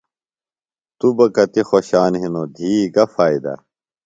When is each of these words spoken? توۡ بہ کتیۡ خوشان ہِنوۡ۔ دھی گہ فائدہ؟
توۡ 0.97 1.13
بہ 1.17 1.25
کتیۡ 1.35 1.65
خوشان 1.69 2.13
ہِنوۡ۔ 2.21 2.47
دھی 2.55 2.73
گہ 2.95 3.05
فائدہ؟ 3.15 3.53